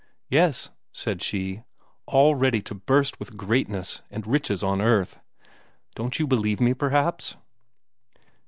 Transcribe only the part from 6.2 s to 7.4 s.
believe me, perhaps?"